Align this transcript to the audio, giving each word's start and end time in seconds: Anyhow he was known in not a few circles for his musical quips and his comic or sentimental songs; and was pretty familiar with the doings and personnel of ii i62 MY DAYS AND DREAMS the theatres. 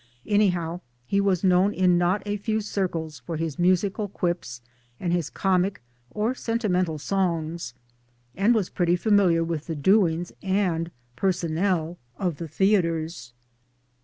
Anyhow 0.25 0.79
he 1.05 1.21
was 1.21 1.43
known 1.43 1.75
in 1.75 1.99
not 1.99 2.23
a 2.25 2.37
few 2.37 2.59
circles 2.59 3.19
for 3.19 3.37
his 3.37 3.59
musical 3.59 4.07
quips 4.07 4.59
and 4.99 5.13
his 5.13 5.29
comic 5.29 5.79
or 6.09 6.33
sentimental 6.33 6.97
songs; 6.97 7.75
and 8.35 8.55
was 8.55 8.71
pretty 8.71 8.95
familiar 8.95 9.43
with 9.43 9.67
the 9.67 9.75
doings 9.75 10.31
and 10.41 10.89
personnel 11.15 11.97
of 11.97 11.97
ii 11.97 11.97
i62 11.99 11.99
MY 11.99 12.01
DAYS 12.01 12.23
AND 12.23 12.35
DREAMS 12.35 12.37
the 12.37 12.47
theatres. 12.55 13.33